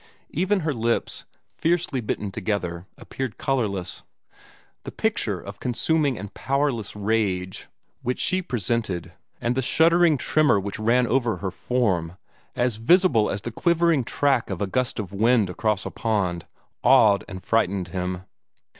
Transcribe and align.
Even 0.31 0.61
her 0.61 0.73
lips, 0.73 1.25
fiercely 1.53 2.01
bitten 2.01 2.31
together, 2.31 2.87
appeared 2.97 3.37
colorless. 3.37 4.01
The 4.83 4.91
picture 4.91 5.39
of 5.39 5.59
consuming 5.59 6.17
and 6.17 6.33
powerless 6.33 6.95
rage 6.95 7.67
which 8.01 8.17
she 8.19 8.41
presented, 8.41 9.13
and 9.39 9.53
the 9.53 9.61
shuddering 9.61 10.17
tremor 10.17 10.59
which 10.59 10.79
ran 10.79 11.05
over 11.05 11.37
her 11.37 11.51
form, 11.51 12.17
as 12.55 12.77
visible 12.77 13.29
as 13.29 13.41
the 13.41 13.51
quivering 13.51 14.03
track 14.03 14.49
of 14.49 14.59
a 14.59 14.65
gust 14.65 14.97
of 14.97 15.13
wind 15.13 15.51
across 15.51 15.85
a 15.85 15.91
pond, 15.91 16.47
awed 16.83 17.23
and 17.27 17.43
frightened 17.43 17.89
him. 17.89 18.23